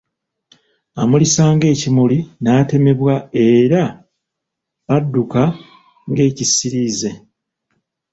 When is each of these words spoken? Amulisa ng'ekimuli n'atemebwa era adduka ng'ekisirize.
Amulisa 1.01 1.43
ng'ekimuli 1.55 2.19
n'atemebwa 2.41 3.15
era 3.47 3.83
adduka 4.95 5.43
ng'ekisirize. 6.09 7.11